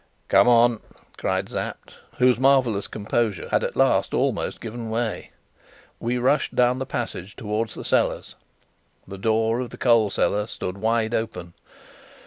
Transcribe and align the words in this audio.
"Come 0.29 0.47
on," 0.47 0.79
cried 1.15 1.47
Sapt, 1.47 1.93
whose 2.17 2.39
marvellous 2.39 2.87
composure 2.87 3.49
had 3.49 3.63
at 3.63 3.75
last 3.75 4.15
almost 4.15 4.59
given 4.59 4.89
way. 4.89 5.29
We 5.99 6.17
rushed 6.17 6.55
down 6.55 6.79
the 6.79 6.87
passage 6.87 7.35
towards 7.35 7.75
the 7.75 7.85
cellars. 7.85 8.33
The 9.07 9.19
door 9.19 9.59
of 9.59 9.69
the 9.69 9.77
coal 9.77 10.09
cellar 10.09 10.47
stood 10.47 10.79
wide 10.79 11.13
open. 11.13 11.53